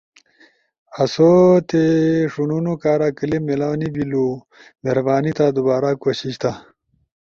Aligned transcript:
آسو 1.01 1.29
تے 1.69 1.81
ݜونونو 2.31 2.73
کارا 2.83 3.09
کلپ 3.17 3.41
میلاؤ 3.47 3.75
نی 3.79 3.87
بیلو، 3.95 4.27
مہربانی 4.83 5.31
تھا 5.37 5.45
دوبارا 5.57 5.89
کوشش 6.03 6.33
تھا۔ 6.41 6.51